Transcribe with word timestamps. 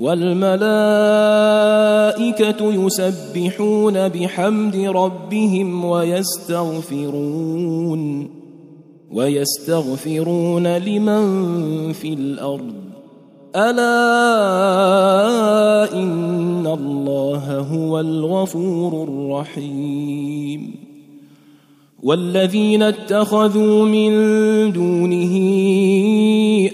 والملائكة 0.00 0.56
يسبحون 2.60 4.08
بحمد 4.08 4.76
ربهم 4.76 5.84
ويستغفرون 5.84 7.20
ويستغفرون 9.12 10.76
لمن 10.76 11.92
في 11.92 12.12
الأرض. 12.12 12.74
ألا 13.56 13.92
إن 15.92 16.66
الله 16.66 17.58
هو 17.58 18.00
الغفور 18.00 19.02
الرحيم. 19.02 20.85
والذين 22.06 22.82
اتخذوا 22.82 23.84
من 23.84 24.10
دونه 24.72 25.34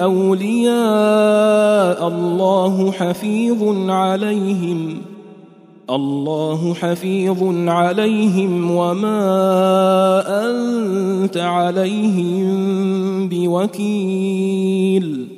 أولياء 0.00 2.08
الله 2.08 2.92
حفيظ 2.92 3.90
عليهم 3.90 4.96
الله 5.90 6.74
حفيظ 6.74 7.68
عليهم 7.68 8.70
وما 8.70 9.20
أنت 10.48 11.36
عليهم 11.36 12.48
بوكيل. 13.28 15.37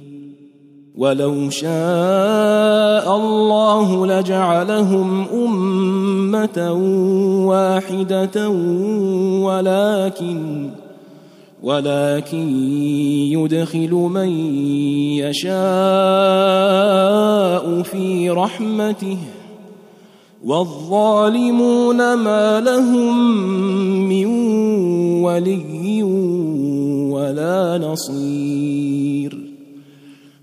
ولو 0.97 1.49
شاء 1.49 3.17
الله 3.17 4.07
لجعلهم 4.07 5.27
أمة 5.33 6.71
واحدة 7.47 8.49
ولكن 9.39 10.69
ولكن 11.63 12.49
يدخل 13.31 13.91
من 13.91 14.29
يشاء 15.21 15.51
في 17.81 18.29
رحمته 18.29 19.17
والظالمون 20.45 22.13
ما 22.13 22.59
لهم 22.59 23.37
من 24.09 24.25
ولي 25.23 26.03
ولا 27.13 27.77
نصير. 27.77 29.10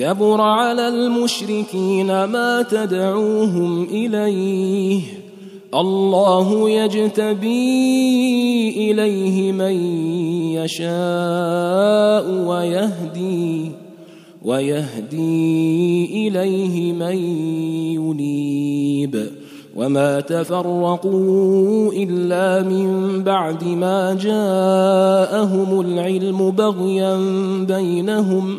كبر 0.00 0.40
على 0.40 0.88
المشركين 0.88 2.24
ما 2.24 2.62
تدعوهم 2.62 3.84
إليه. 3.84 5.02
الله 5.74 6.70
يجتبي 6.70 7.50
إليه 8.90 9.52
من 9.52 9.72
يشاء 10.56 12.30
ويهدي 12.48 13.72
ويهدي 14.42 16.28
إليه 16.28 16.92
من 16.92 17.16
ينيب. 17.94 19.30
وما 19.76 20.20
تفرقوا 20.20 21.92
إلا 21.92 22.68
من 22.68 23.22
بعد 23.22 23.64
ما 23.64 24.18
جاءهم 24.20 25.80
العلم 25.80 26.50
بغيا 26.50 27.16
بينهم. 27.68 28.58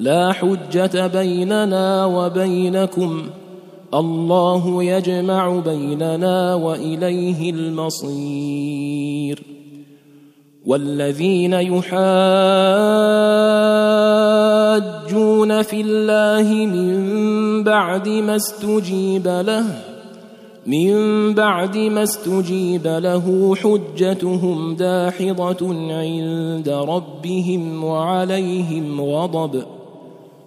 لا 0.00 0.32
حجة 0.32 1.06
بيننا 1.06 2.04
وبينكم. 2.04 3.22
الله 3.94 4.84
يجمع 4.84 5.58
بيننا 5.58 6.54
وإليه 6.54 7.50
المصير. 7.50 9.42
والذين 10.66 11.52
يحاجون 11.52 11.92
في 15.62 15.80
الله 15.80 16.66
من 16.66 17.64
بعد 17.64 18.08
ما 18.08 18.36
استجيب 18.36 19.28
له 19.28 19.64
من 20.66 21.34
بعد 21.34 21.76
ما 21.76 22.02
استجيب 22.02 22.86
له 22.86 23.54
حجتهم 23.56 24.74
داحضة 24.74 25.92
عند 25.92 26.68
ربهم 26.68 27.84
وعليهم 27.84 29.00
غضب. 29.00 29.79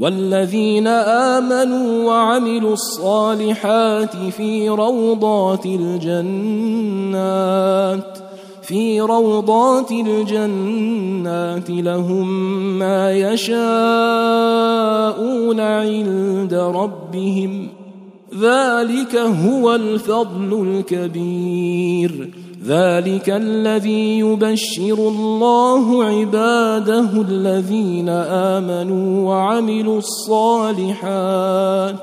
والذين 0.00 0.86
آمنوا 0.86 2.04
وعملوا 2.04 2.72
الصالحات 2.72 4.16
في 4.16 4.68
روضات 4.68 5.66
الجنات 5.66 7.14
في 8.62 9.00
روضات 9.00 9.90
الجنات 9.90 11.70
لهم 11.70 12.28
ما 12.78 13.12
يشاءون 13.12 13.50
عند 15.60 16.54
ربهم. 16.54 17.68
ذلك 18.40 19.16
هو 19.16 19.74
الفضل 19.74 20.66
الكبير. 20.68 22.30
ذلك 22.66 23.30
الذي 23.30 24.18
يبشر 24.18 25.08
الله 25.08 26.04
عباده 26.04 27.08
الذين 27.28 28.08
آمنوا 28.08 29.28
وعملوا 29.30 29.98
الصالحات. 29.98 31.96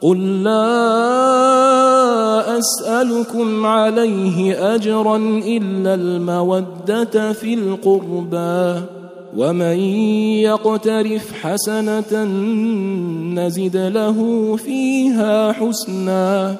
قل 0.00 0.42
لا 0.42 0.88
أسألكم 2.58 3.66
عليه 3.66 4.74
أجرا 4.74 5.16
إلا 5.46 5.94
المودة 5.94 7.32
في 7.32 7.54
القربى. 7.54 8.95
ومن 9.36 9.78
يقترف 10.48 11.32
حسنه 11.42 12.24
نزد 13.34 13.76
له 13.76 14.18
فيها 14.56 15.52
حسنا 15.52 16.56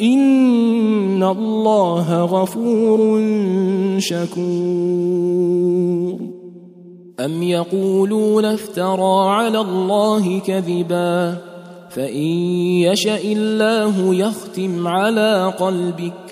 ان 0.00 1.22
الله 1.22 2.24
غفور 2.24 3.20
شكور. 3.98 5.32
ام 7.20 7.42
يقولون 7.42 8.44
افترى 8.44 9.28
على 9.30 9.60
الله 9.60 10.38
كذبا 10.38 11.36
فان 11.90 12.26
يشا 12.86 13.16
الله 13.16 14.14
يختم 14.14 14.88
على 14.88 15.52
قلبك 15.60 16.31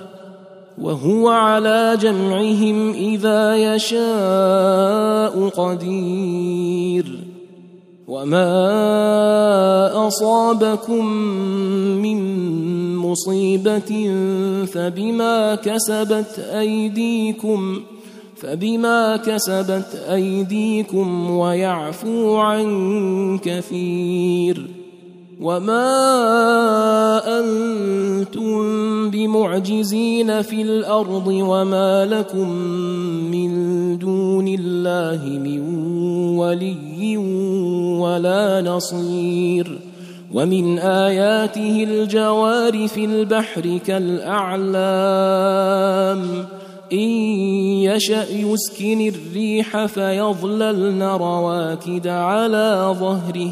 وهو 0.81 1.29
على 1.29 1.97
جمعهم 2.01 2.91
إذا 2.91 3.55
يشاء 3.75 5.49
قدير. 5.49 7.19
وما 8.07 8.47
اصابكم 10.07 11.05
من 12.01 12.19
مصيبه 12.97 14.11
فبما 14.73 15.55
كسبت 15.55 16.39
ايديكم 16.39 17.79
فبما 18.35 19.17
كسبت 19.17 20.05
ايديكم 20.09 21.31
ويعفو 21.31 22.37
عن 22.37 23.37
كثير. 23.37 24.80
وما 25.41 25.89
أنتم 27.39 29.09
بمعجزين 29.09 30.41
في 30.41 30.61
الأرض 30.61 31.27
وما 31.27 32.05
لكم 32.05 32.49
من 33.31 33.51
دون 33.97 34.47
الله 34.47 35.25
من 35.25 35.59
ولي 36.37 37.17
ولا 37.97 38.61
نصير 38.61 39.79
ومن 40.33 40.79
اياته 40.79 41.83
الجوار 41.83 42.87
في 42.87 43.05
البحر 43.05 43.79
كالاعلام 43.85 44.61
ان 46.93 47.09
يشا 47.89 48.25
يسكن 48.29 49.07
الريح 49.07 49.85
فيظللن 49.85 51.03
رواكد 51.03 52.07
على 52.07 52.95
ظهره 52.99 53.51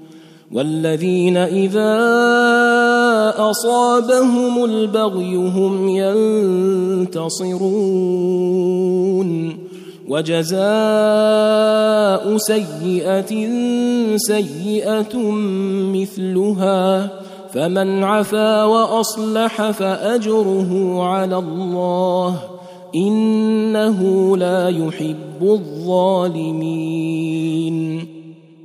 والذين 0.53 1.37
إذا 1.37 1.93
أصابهم 3.37 4.65
البغي 4.65 5.35
هم 5.35 5.89
ينتصرون. 7.09 7.51
وجزاء 10.07 10.61
سيئة 12.37 13.49
سيئة 14.17 15.17
مثلها 15.95 17.09
فمن 17.53 18.03
عفا 18.03 18.63
وأصلح 18.63 19.71
فأجره 19.71 21.03
على 21.03 21.37
الله 21.37 22.39
إنه 22.95 24.37
لا 24.37 24.69
يحب 24.69 25.41
الظالمين. 25.41 26.91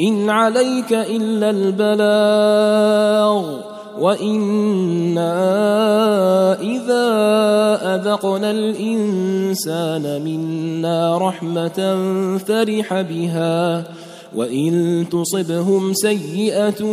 إن 0.00 0.30
عليك 0.30 0.92
إلا 0.92 1.50
البلاغ 1.50 2.94
وإنا 4.00 5.34
إذا 6.60 7.06
أذقنا 7.94 8.50
الإنسان 8.50 10.22
منا 10.24 11.18
رحمة 11.18 11.98
فرح 12.38 13.00
بها 13.00 13.84
وإن 14.36 15.04
تصبهم 15.10 15.92
سيئة 15.94 16.84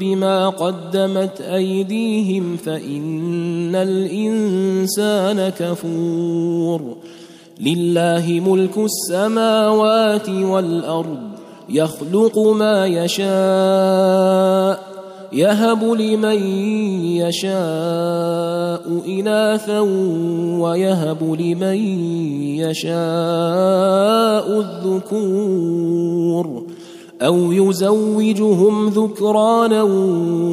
بما 0.00 0.48
قدمت 0.48 1.40
أيديهم 1.40 2.56
فإن 2.56 3.74
الإنسان 3.74 5.48
كفور 5.48 6.96
لله 7.60 8.40
ملك 8.46 8.78
السماوات 8.78 10.28
والأرض 10.28 11.33
يخلق 11.68 12.38
ما 12.38 12.86
يشاء 12.86 14.94
يهب 15.32 15.84
لمن 15.84 16.46
يشاء 17.16 18.82
إناثا 19.08 19.80
ويهب 20.60 21.36
لمن 21.40 21.76
يشاء 22.58 24.60
الذكور 24.60 26.62
أو 27.22 27.52
يزوجهم 27.52 28.88
ذكرانا 28.88 29.82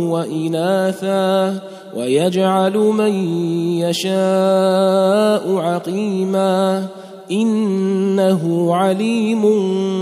وإناثا 0.09 1.59
ويجعل 1.97 2.77
من 2.77 3.13
يشاء 3.79 5.57
عقيما. 5.57 6.87
إنه 7.31 8.75
عليم 8.75 9.43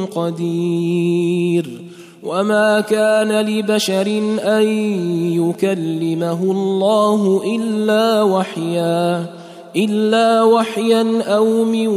قدير. 0.06 1.90
وما 2.24 2.80
كان 2.80 3.46
لبشر 3.46 4.08
أن 4.44 4.64
يكلمه 5.34 6.44
الله 6.44 7.42
إلا 7.56 8.24
وحيا 8.24 9.26
إلا 9.76 10.44
وحيا 10.44 11.22
أو 11.24 11.64
من 11.64 11.88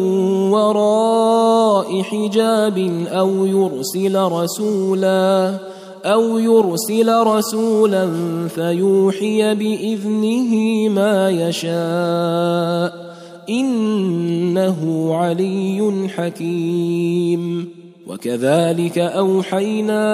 وراء 0.50 2.02
حجاب 2.02 3.06
أو 3.08 3.46
يرسل 3.46 4.16
رسولا 4.16 5.54
أو 6.04 6.38
يرسل 6.38 7.22
رسولا 7.22 8.08
فيوحي 8.48 9.54
بإذنه 9.54 10.52
ما 10.88 11.30
يشاء. 11.30 13.01
إنه 13.48 15.10
علي 15.14 16.08
حكيم. 16.16 17.68
وكذلك 18.08 18.98
أوحينا 18.98 20.04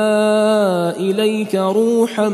إليك 0.97 1.55
روحا 1.55 2.29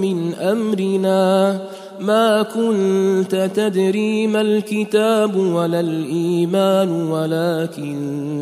من 0.00 0.34
أمرنا. 0.34 1.60
ما 2.00 2.42
كنت 2.42 3.50
تدري 3.54 4.26
ما 4.26 4.40
الكتاب 4.40 5.36
ولا 5.36 5.80
الإيمان 5.80 6.90
ولكن 7.02 7.96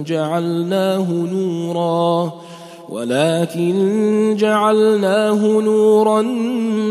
جعلناه 0.07 1.13
نورا. 1.13 2.33
ولكن 2.89 4.37
جعلناه 4.39 5.61
نورا 5.61 6.23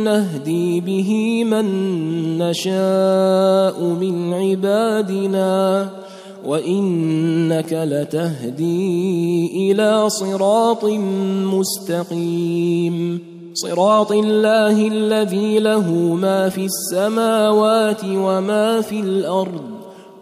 نهدي 0.03 0.81
به 0.81 1.43
من 1.43 1.67
نشاء 2.37 3.83
من 3.83 4.33
عبادنا 4.33 5.89
وإنك 6.45 7.73
لتهدي 7.73 9.71
إلى 9.71 10.09
صراط 10.09 10.85
مستقيم. 11.53 13.19
صراط 13.53 14.11
الله 14.11 14.87
الذي 14.87 15.59
له 15.59 15.91
ما 16.21 16.49
في 16.49 16.65
السماوات 16.65 18.01
وما 18.05 18.81
في 18.81 18.99
الأرض. 18.99 19.76